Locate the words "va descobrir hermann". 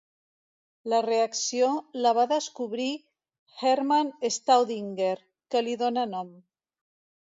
2.21-4.13